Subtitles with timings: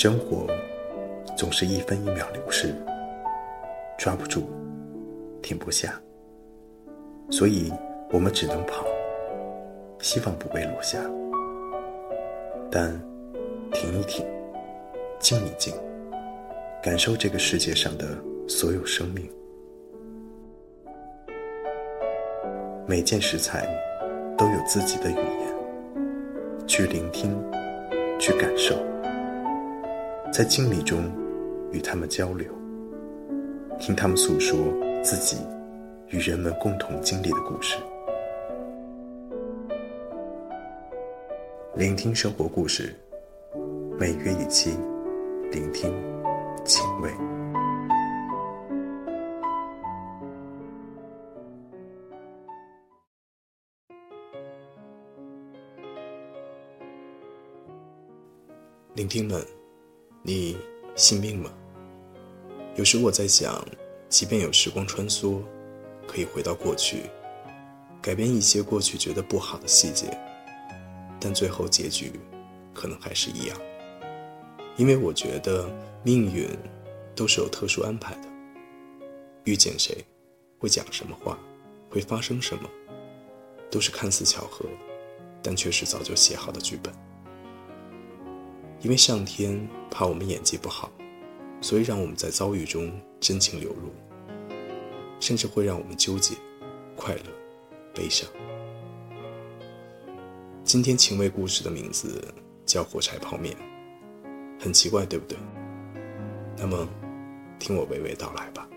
[0.00, 0.46] 生活
[1.36, 2.72] 总是一分一秒流逝，
[3.98, 4.44] 抓不住，
[5.42, 6.00] 停不下，
[7.32, 7.72] 所以
[8.12, 8.86] 我们只能跑，
[9.98, 11.00] 希望不被落下。
[12.70, 12.92] 但
[13.72, 14.24] 停一停，
[15.18, 15.74] 静一静，
[16.80, 18.06] 感受这个世界上的
[18.46, 19.28] 所有生命。
[22.86, 23.66] 每件食材
[24.36, 27.36] 都有自己的语言，去聆听，
[28.20, 28.76] 去感受。
[30.38, 31.02] 在经历中
[31.72, 32.46] 与他们交流，
[33.80, 34.56] 听他们诉说
[35.02, 35.36] 自己
[36.10, 37.76] 与人们共同经历的故事，
[41.74, 42.94] 聆听生活故事，
[43.98, 44.76] 每月一期，
[45.50, 45.92] 聆听，
[46.64, 47.10] 请味。
[58.94, 59.57] 聆听们。
[60.22, 60.56] 你
[60.96, 61.50] 信命吗？
[62.76, 63.64] 有时我在想，
[64.08, 65.40] 即便有时光穿梭，
[66.06, 67.04] 可以回到过去，
[68.02, 70.06] 改变一些过去觉得不好的细节，
[71.20, 72.12] 但最后结局
[72.74, 73.56] 可能还是一样。
[74.76, 75.68] 因为我觉得
[76.04, 76.48] 命运
[77.16, 78.28] 都是有特殊安排的，
[79.44, 80.04] 遇见谁，
[80.58, 81.38] 会讲什么话，
[81.88, 82.68] 会发生什么，
[83.70, 84.66] 都是看似巧合，
[85.42, 86.92] 但却是早就写好的剧本。
[88.80, 90.90] 因为上天怕我们演技不好，
[91.60, 93.92] 所以让我们在遭遇中真情流露，
[95.18, 96.36] 甚至会让我们纠结、
[96.94, 97.22] 快乐、
[97.92, 98.28] 悲伤。
[100.62, 102.22] 今天情味故事的名字
[102.64, 103.56] 叫火柴泡面，
[104.60, 105.36] 很奇怪，对不对？
[106.56, 106.88] 那么，
[107.58, 108.68] 听我娓娓道来吧。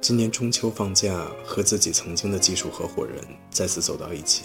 [0.00, 3.16] 今年中秋放假，和自己曾经的技术合伙人
[3.50, 4.44] 再次走到一起。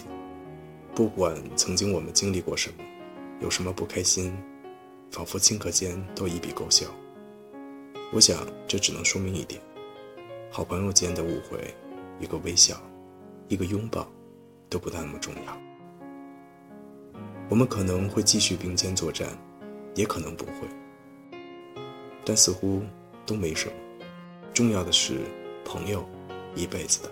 [0.94, 2.76] 不管曾经我们经历过什么，
[3.40, 4.32] 有什么不开心，
[5.10, 6.86] 仿佛顷刻间都一笔勾销。
[8.12, 9.60] 我想，这只能说明一点：
[10.52, 11.74] 好朋友间的误会，
[12.20, 12.80] 一个微笑，
[13.48, 14.06] 一个拥抱，
[14.70, 15.60] 都不那么重要。
[17.48, 19.28] 我们可能会继续并肩作战，
[19.96, 20.52] 也可能不会，
[22.24, 22.80] 但似乎
[23.26, 23.72] 都没什么。
[24.52, 25.22] 重要的是，
[25.64, 26.08] 朋友，
[26.54, 27.10] 一辈子的。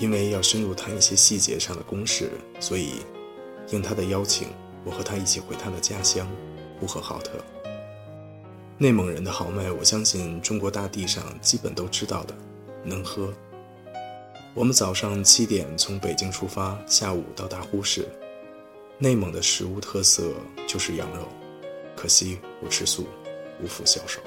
[0.00, 2.94] 因为要深入谈一些细节上的公事，所以
[3.68, 4.48] 应他的邀请，
[4.82, 6.26] 我和他一起回他的家乡
[6.80, 7.32] 呼和浩特。
[8.78, 12.34] 内蒙人的豪迈，我相信中国大地上基本都知道的，
[12.82, 13.30] 能喝。
[14.54, 18.08] 我们早上七点从北京出发，下午到达呼市。
[18.96, 20.32] 内蒙的食物特色
[20.66, 21.28] 就是羊肉，
[21.94, 23.06] 可惜我吃素，
[23.62, 24.18] 无福消受。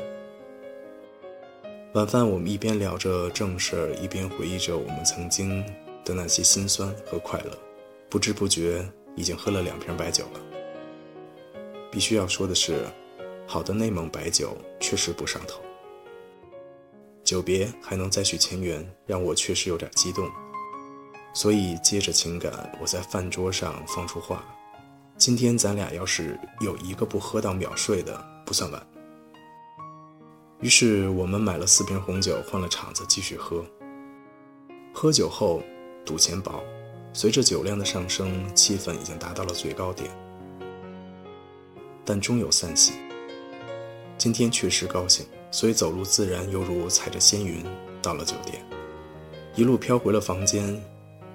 [1.94, 5.64] 晚饭，我们一边聊着正事儿，一边回忆着我们曾经
[6.04, 7.56] 的那些辛酸和快乐。
[8.10, 8.84] 不知不觉，
[9.16, 10.40] 已经喝了两瓶白酒了。
[11.92, 12.88] 必须要说的是，
[13.46, 15.62] 好的内蒙白酒确实不上头。
[17.24, 20.28] 久别还能再续前缘，让我确实有点激动。
[21.32, 24.44] 所以接着情感，我在饭桌上放出话：
[25.16, 28.84] 今天咱俩要是有一个不喝到秒睡的，不算晚。
[30.64, 33.66] 于是我们买了四瓶红酒，换了场子继续喝。
[34.94, 35.62] 喝酒后
[36.06, 36.64] 赌钱薄，
[37.12, 40.10] 随着酒量的上升，气氛已经达到了最高点。
[42.06, 42.94] 但终有散席。
[44.18, 47.62] 今天确实高兴，所以走路自然犹如踩着仙云
[48.02, 48.66] 到了酒店，
[49.56, 50.82] 一路飘回了房间。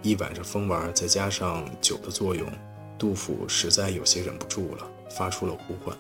[0.00, 2.50] 一晚上疯玩，再加上酒的作用，
[2.98, 5.94] 杜甫实在有些忍不住了，发出了呼唤。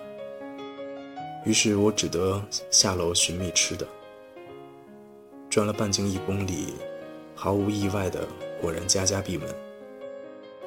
[1.48, 3.88] 于是我只得下楼寻觅吃的。
[5.48, 6.74] 转了半径一公里，
[7.34, 8.28] 毫无意外的，
[8.60, 9.48] 果然家家闭门。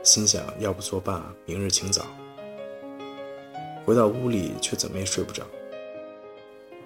[0.01, 2.07] 心想，要不作罢，明日清早。
[3.85, 5.43] 回到屋里，却怎么也睡不着。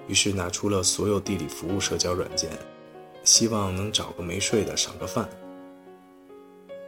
[0.09, 2.49] 于是拿出了所有地理服务社交软件，
[3.23, 5.29] 希望能找个没睡的赏个饭。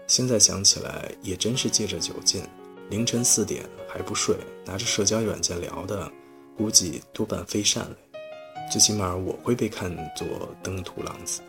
[0.07, 2.44] 现在想起来，也真是借着酒劲，
[2.89, 6.12] 凌晨四点还不睡，拿着社交软件聊的。
[6.57, 8.19] 估计多半非善类，
[8.71, 10.27] 最起码我会被看作
[10.63, 11.42] 登徒浪子。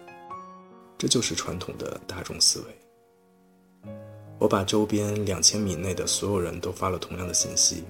[0.98, 3.90] 这就是传统的大众思维。
[4.38, 7.84] 我把周边两千米内的所有人都发了同样的信息：“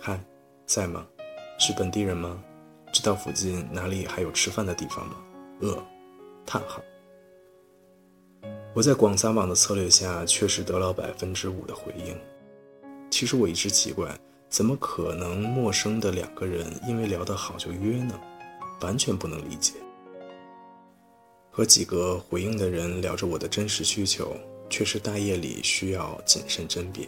[0.00, 0.18] 嗨，
[0.64, 1.06] 在吗？
[1.58, 2.42] 是本地人吗？
[2.92, 5.16] 知道附近哪里还有吃饭的地方吗？”
[5.60, 5.80] 饿？
[6.46, 6.80] 叹号。
[8.74, 12.16] 我在广撒网的策略下，确实得了百分之五的回应。
[13.10, 14.16] 其实我一直奇怪。
[14.56, 18.18] 怎么可能陌生的两个人因为聊得好就约呢？
[18.80, 19.74] 完全不能理解。
[21.50, 24.34] 和几个回应的人聊着我的真实需求，
[24.70, 27.06] 却是大夜里需要谨慎甄别。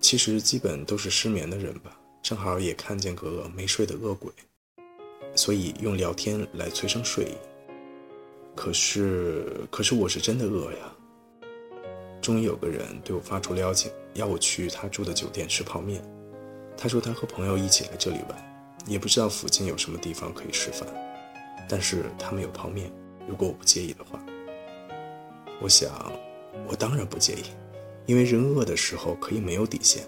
[0.00, 4.32] 其实基本都是失眠的人吧，正好也看见个没睡的恶鬼，
[5.34, 7.36] 所以用聊天来催生睡意。
[8.54, 10.95] 可是，可是我是真的饿呀。
[12.26, 16.02] 终于有个人对我发出邀请，要我去他住的酒店吃泡面。
[16.76, 20.88] 他说他和朋友一起来这里玩，也不知道附近有什么地方可以吃饭，
[21.68, 22.90] 但是他们有泡面，
[23.28, 24.20] 如果我不介意的话。
[25.60, 25.88] 我想，
[26.66, 27.44] 我当然不介意，
[28.06, 30.02] 因为人饿的时候可以没有底线。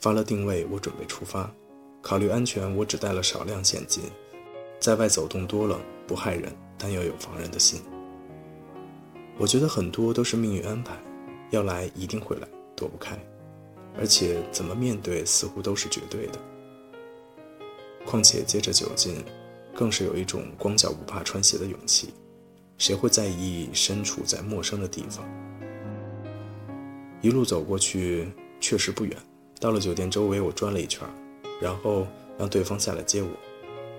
[0.00, 1.52] 发了定位，我准备出发。
[2.00, 4.04] 考虑安全，我只带了少量现金。
[4.80, 6.50] 在外走动多了，不害人。
[6.78, 7.82] 但要有防人的心。
[9.36, 10.96] 我觉得很多都是命运安排，
[11.50, 13.18] 要来一定会来，躲不开。
[13.96, 16.38] 而且怎么面对，似乎都是绝对的。
[18.04, 19.24] 况且接着酒劲，
[19.74, 22.14] 更是有一种光脚不怕穿鞋的勇气。
[22.76, 25.24] 谁会在意身处在陌生的地方？
[27.20, 28.28] 一路走过去，
[28.60, 29.16] 确实不远。
[29.60, 31.08] 到了酒店周围，我转了一圈，
[31.60, 32.06] 然后
[32.36, 33.28] 让对方下来接我。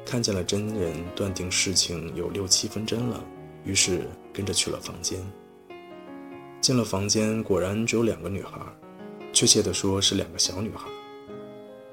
[0.06, 3.24] 看见了真人，断定事情有六七分真了，
[3.66, 5.20] 于是跟着去了房间。
[6.62, 8.60] 进了房间，果然只有两个女孩，
[9.34, 10.88] 确切的说是两个小女孩。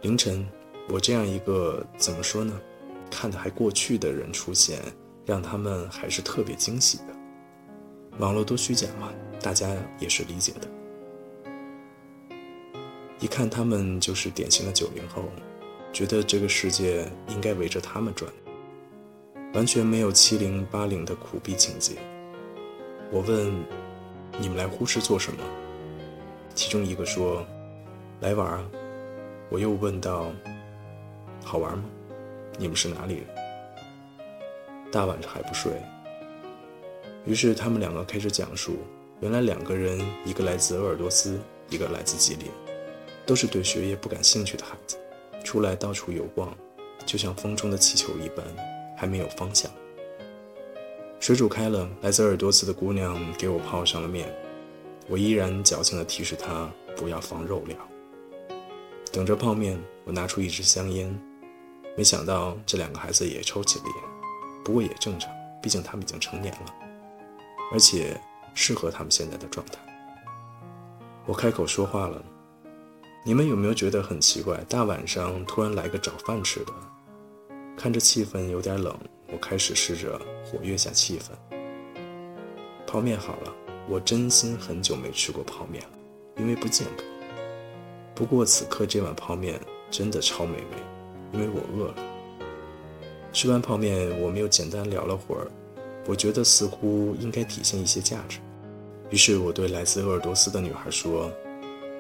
[0.03, 0.47] 凌晨，
[0.89, 2.61] 我这样一个怎么说呢，
[3.11, 4.81] 看得还过去的人出现，
[5.27, 7.05] 让他们还是特别惊喜的。
[8.19, 9.11] 网络都虚假嘛，
[9.41, 10.69] 大家也是理解的。
[13.19, 15.25] 一看他们就是典型的九零后。
[15.93, 18.33] 觉得这个世界应该围着他们转，
[19.55, 21.97] 完全没有七零八零的苦逼情节。
[23.11, 23.53] 我问
[24.41, 25.39] ：“你们来呼市做什么？”
[26.55, 27.45] 其中一个说
[28.21, 28.65] ：“来玩啊。”
[29.51, 30.33] 我又问道
[31.45, 31.85] ：“好玩吗？
[32.59, 33.25] 你们是哪里人？”
[34.91, 35.73] 大晚上还不睡。
[37.27, 38.79] 于是他们两个开始讲述：
[39.21, 41.39] 原来两个人，一个来自鄂尔多斯，
[41.69, 42.51] 一个来自吉林，
[43.27, 44.97] 都是对学业不感兴趣的孩子。
[45.45, 46.57] 出来到处游逛，
[47.05, 48.45] 就像风中的气球一般，
[49.03, 49.69] 还没有方向。
[51.19, 54.33] 水煮开了，来自鄂尔多斯的姑娘给我泡上了面，
[55.09, 57.77] 我依然矫情地提示她不要放肉料。
[59.13, 61.13] 等着泡面，我拿出一支香烟，
[61.97, 63.95] 没想到这两个孩子也抽起了烟，
[64.65, 65.29] 不过也正常，
[65.61, 66.73] 毕竟他们已经成年了，
[67.73, 68.17] 而且
[68.55, 69.81] 适合他们现在的状态。
[71.27, 72.23] 我开口说话了。
[73.25, 74.59] 你们有没有觉得很奇怪？
[74.69, 76.73] 大晚上突然来个找饭吃的，
[77.83, 78.97] 看着气氛有点冷，
[79.33, 81.57] 我开始试着活跃下气氛。
[82.87, 83.53] 泡面好了，
[83.89, 85.91] 我真心很久没吃过泡面了，
[86.37, 87.05] 因为不健康。
[88.15, 90.67] 不过此刻这碗泡面真的超美味，
[91.33, 91.95] 因为我饿了。
[93.33, 95.51] 吃完泡面，我们又简单聊了会儿，
[96.07, 98.39] 我觉得似乎应该体现一些价值。
[99.11, 101.33] 于是我对来自鄂尔多斯的女孩说：“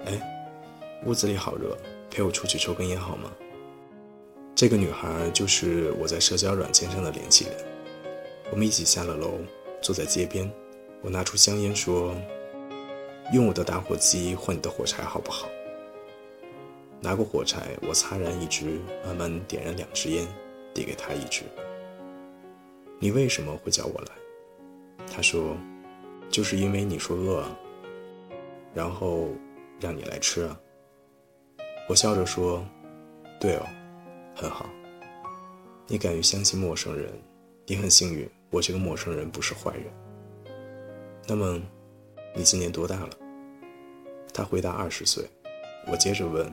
[0.06, 0.28] 哎。”
[1.06, 1.76] 屋子里好热，
[2.08, 3.32] 陪我出去抽根烟好吗？
[4.54, 7.54] 这个女孩就是我在社交软件上的联系人。
[8.50, 9.38] 我们一起下了楼，
[9.81, 10.50] 坐在街边。
[11.00, 12.14] 我拿出香烟说
[13.32, 15.49] ：“用我的打火机换你的火柴好不好？”
[17.00, 20.25] 拿过火柴，我擦燃一支，慢慢点燃两支烟，
[20.72, 21.43] 递给她一支。
[23.00, 25.06] 你为什么会叫我来？
[25.12, 25.56] 她说
[26.30, 27.44] ：“就是因为你说饿，
[28.73, 29.30] 然后
[29.80, 30.56] 让你来吃啊。”
[31.88, 32.64] 我笑着说
[33.40, 33.66] ：“对哦，
[34.35, 34.69] 很好。
[35.87, 37.12] 你敢于相信陌生人，
[37.67, 38.29] 你很幸运。
[38.51, 39.85] 我这个陌生人不是坏人。
[41.27, 41.61] 那么，
[42.35, 43.11] 你今年多大了？”
[44.33, 45.25] 他回答：“二十岁。”
[45.91, 46.51] 我接着问：“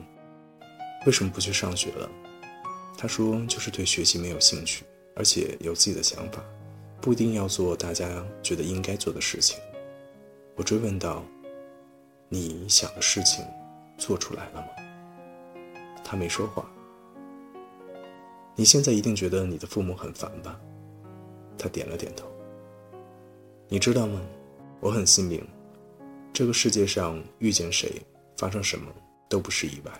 [1.06, 2.08] 为什么不去上学了？”
[2.98, 4.84] 他说：“就是对学习没有兴趣，
[5.14, 6.42] 而且有自己的想法，
[7.00, 9.58] 不一定要做大家觉得应该做的事情。”
[10.56, 11.24] 我追问道
[12.28, 13.44] ：“你想的事情
[13.96, 14.68] 做出来了吗？”
[16.04, 16.68] 他没说话。
[18.60, 20.60] 你现在一定觉得你的父母很烦吧？
[21.56, 22.30] 他点了点头。
[23.70, 24.20] 你知道吗？
[24.80, 25.42] 我很幸运，
[26.30, 27.90] 这个世界上遇见谁，
[28.36, 28.92] 发生什么
[29.30, 29.90] 都不是意外。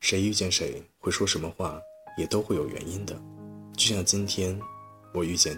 [0.00, 1.80] 谁遇见谁，会说什么话，
[2.16, 3.14] 也都会有原因的。
[3.76, 4.60] 就像今天，
[5.14, 5.56] 我遇见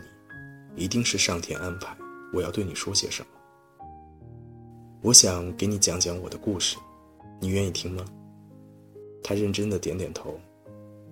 [0.77, 1.97] 你，一定是上天安排。
[2.35, 3.29] 我要对你说些什么？
[5.01, 6.77] 我想给你讲讲我的故事，
[7.41, 8.05] 你愿意听吗？
[9.25, 10.39] 他认真的点点头，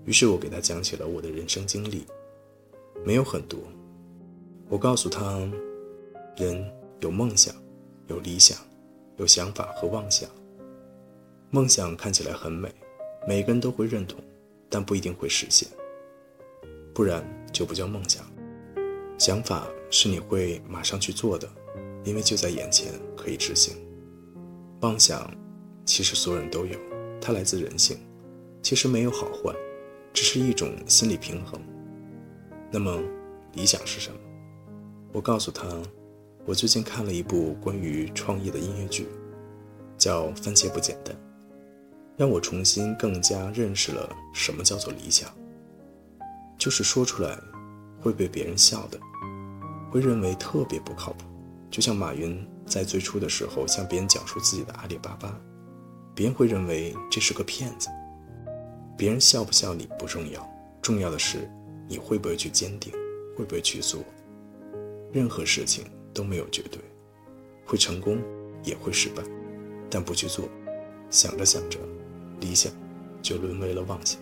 [0.08, 2.06] 于是我给他讲起了我的人生经历，
[3.04, 3.60] 没有很多。
[4.70, 5.38] 我告诉他，
[6.34, 6.66] 人
[7.00, 7.54] 有梦想，
[8.06, 8.56] 有理想，
[9.18, 10.26] 有想法和妄想。
[11.50, 12.74] 梦想看起来很美，
[13.26, 14.18] 每个人都会认同，
[14.70, 15.68] 但不一定会实现，
[16.94, 17.22] 不然
[17.52, 18.24] 就不叫梦想。
[19.18, 21.46] 想法是你会马上去做的，
[22.02, 23.76] 因为就在眼前可以执行。
[24.80, 25.30] 妄想。
[25.84, 26.78] 其实所有人都有，
[27.18, 27.98] 它来自人性。
[28.62, 29.54] 其实没有好坏，
[30.12, 31.60] 只是一种心理平衡。
[32.70, 33.00] 那么，
[33.54, 34.18] 理想是什么？
[35.12, 35.66] 我告诉他，
[36.44, 39.06] 我最近看了一部关于创业的音乐剧，
[39.96, 41.14] 叫《番茄不简单》，
[42.16, 45.30] 让我重新更加认识了什么叫做理想。
[46.58, 47.38] 就是说出来
[48.00, 48.98] 会被别人笑的，
[49.90, 51.24] 会认为特别不靠谱。
[51.70, 55.38] 就像马云在最初的时候向别人讲述自己的阿里巴巴，
[56.14, 57.88] 别人会认为这是个骗子。
[58.98, 60.44] 别人笑不笑你不重要，
[60.82, 61.48] 重要的是
[61.86, 62.92] 你会不会去坚定，
[63.36, 64.02] 会不会去做。
[65.12, 66.80] 任何事情都没有绝对，
[67.64, 68.20] 会成功
[68.64, 69.22] 也会失败，
[69.88, 70.48] 但不去做，
[71.10, 71.78] 想着想着，
[72.40, 72.72] 理想
[73.22, 74.20] 就沦为了妄想。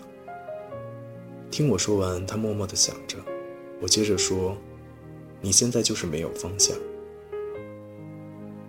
[1.50, 3.16] 听我说完，他默默地想着，
[3.80, 4.54] 我接着说
[5.40, 6.76] ：“你现在就是没有方向，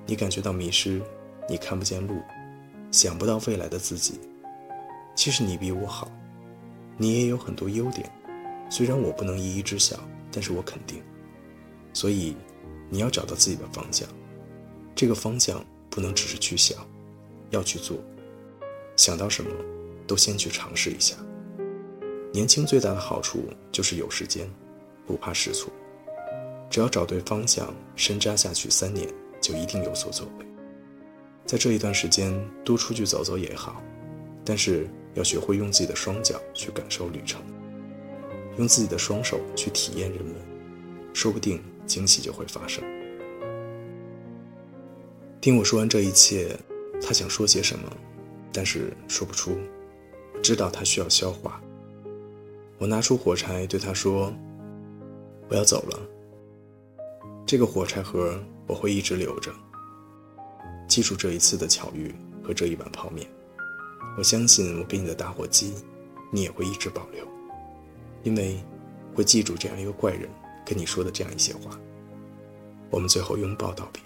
[0.05, 1.01] 你感觉到迷失，
[1.49, 2.15] 你看不见路，
[2.93, 4.21] 想不到未来的自己。”
[5.17, 6.11] 其实你比我好，
[6.95, 8.07] 你也有很多优点，
[8.69, 9.99] 虽然我不能一一知晓，
[10.31, 11.01] 但是我肯定。
[11.91, 12.37] 所以，
[12.87, 14.07] 你要找到自己的方向，
[14.93, 16.77] 这个方向不能只是去想，
[17.49, 17.97] 要去做。
[18.95, 19.49] 想到什么，
[20.05, 21.15] 都先去尝试一下。
[22.31, 24.47] 年轻最大的好处就是有时间，
[25.07, 25.73] 不怕试错。
[26.69, 30.45] 只要找对方向，深扎下去三年，就一定有所作为。
[31.43, 32.31] 在这一段时间，
[32.63, 33.81] 多出去走走也好，
[34.45, 34.87] 但是。
[35.17, 37.41] 要学会用自己的双脚去感受旅程，
[38.57, 40.35] 用自己的双手去体验人文，
[41.11, 42.83] 说不定惊喜就会发生。
[45.41, 46.55] 听我说完这一切，
[47.01, 47.91] 他想说些什么，
[48.53, 49.57] 但是说不出，
[50.43, 51.59] 知道他需要消化。
[52.77, 54.31] 我拿出火柴对他说
[55.49, 55.99] ：“我要走了，
[57.43, 59.51] 这个火柴盒我会一直留着，
[60.87, 63.27] 记住这一次的巧遇和这一碗泡面。”
[64.17, 65.75] 我相信我给你的打火机，
[66.31, 67.23] 你也会一直保留，
[68.23, 68.57] 因为
[69.13, 70.27] 会记住这样一个怪人
[70.65, 71.79] 跟你说的这样一些话。
[72.89, 74.01] 我们最后拥抱道别。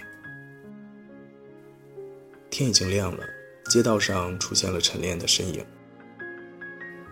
[2.49, 3.23] 天已经亮了，
[3.69, 5.65] 街道上出现了晨练的身影。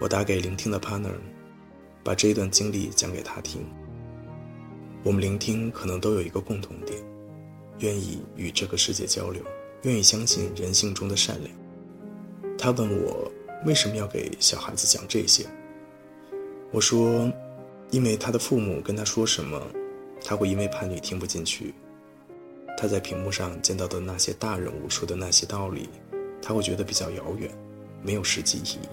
[0.02, 1.16] 我打给聆听的 partner，
[2.04, 3.66] 把这一段经历讲给他听。
[5.04, 7.02] 我们聆听可能都有一个共同点，
[7.80, 9.42] 愿意与这个世界交流，
[9.84, 11.56] 愿意相信人性中的善良。
[12.62, 13.32] 他问我
[13.66, 15.46] 为什么要给小孩子讲这些？
[16.72, 17.32] 我说，
[17.90, 19.62] 因为他的父母跟他说什么，
[20.26, 21.74] 他会因为叛逆听不进去。
[22.78, 25.88] 他在屏幕上见到的那些大人物说的那些道理，
[26.42, 27.50] 他会觉得比较遥远，
[28.04, 28.90] 没有实际意义。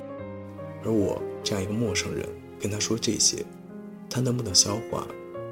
[0.84, 2.24] 而我这样一个陌生人
[2.60, 3.44] 跟他说这些，
[4.08, 5.08] 他能不能消化，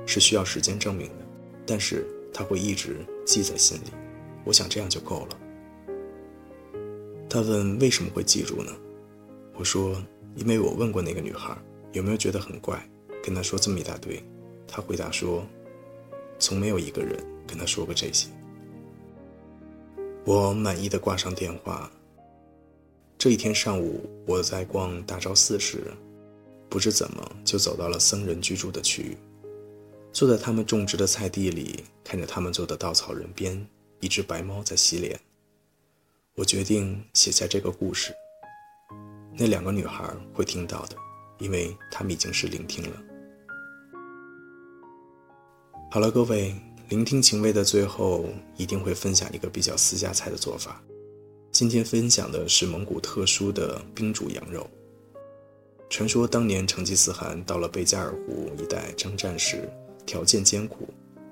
[0.06, 1.26] 是需要时间证明的。
[1.66, 3.90] 但是他会一直记在心里，
[4.44, 5.38] 我想这样就够了。
[7.34, 8.70] 他问：“为什么会记住呢？”
[9.58, 10.00] 我说
[10.38, 11.52] ：“因为我问过那个女孩
[11.92, 12.88] 有没有觉得很怪，
[13.24, 14.22] 跟她说这么一大堆。
[14.68, 15.44] 她回答说，
[16.38, 18.28] 从没有一个人跟她说过这些。”
[20.24, 21.90] 我满意的挂上电话。
[23.18, 25.82] 这一天上午，我在逛大昭寺时，
[26.68, 29.16] 不知怎么就走到了僧人居住的区域，
[30.12, 33.66] 坐在他们种植的菜地里，看着他们做的稻草人边，
[33.98, 35.18] 一只白猫在洗脸。
[36.36, 38.12] 我决定写下这个故事，
[39.38, 40.96] 那两个女孩会听到的，
[41.38, 42.96] 因为她们已经是聆听了。
[45.92, 46.52] 好了，各位，
[46.88, 48.26] 聆听情味的最后
[48.56, 50.82] 一定会分享一个比较私家菜的做法。
[51.52, 54.68] 今天分享的是蒙古特殊的冰煮羊肉。
[55.88, 59.70] 传说当年成吉思汗到了贝加尔湖一带征战时，
[60.04, 60.88] 条件艰苦，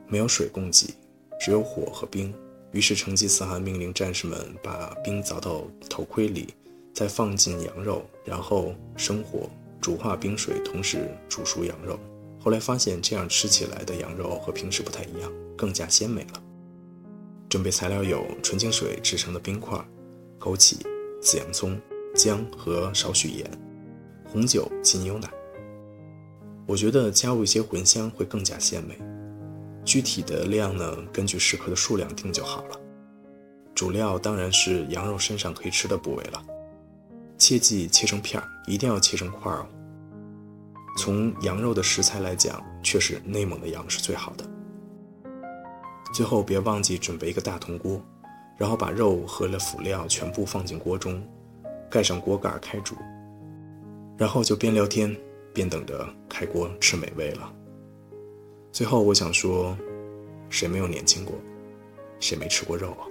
[0.06, 0.94] 没有水供给，
[1.40, 2.32] 只有火和冰。
[2.73, 6.49] 于是成吉思汗命令战士们把冰凿到头盔里，
[6.93, 9.49] 再放进羊肉，然后生火
[9.81, 11.99] 煮化冰水，同时煮熟羊肉。
[12.41, 16.43] 后来发现这样吃起来的羊肉和平时不太一样，更加鲜美了。
[17.49, 19.79] 准备材料有纯净水制成的冰块、
[20.41, 20.76] 枸杞、
[21.21, 21.79] 紫洋葱、
[22.14, 23.49] 姜和少许盐、
[24.25, 25.31] 红酒及牛奶。
[26.67, 28.99] 我觉得加入一些茴香会更加鲜美。
[29.85, 32.81] 具体的量呢，根据食客的数量定就好了。
[33.75, 36.45] 主料当然是羊肉身上可以吃的部位了，
[37.37, 39.67] 切记切成片儿，一定要切成块哦。
[40.99, 44.49] 从羊肉的食材来讲，确实内蒙的羊是最好的。
[46.15, 48.01] 最后别忘记准备一个大铜锅，
[48.59, 51.27] 然后把肉和了辅料全部放进锅中，
[51.91, 52.95] 盖上锅盖开煮，
[54.19, 55.17] 然后就边聊天
[55.55, 57.53] 边等着开锅吃美味了。
[58.73, 59.76] 最后，我想说，
[60.49, 61.35] 谁没有年轻过？
[62.21, 63.05] 谁没吃过肉啊？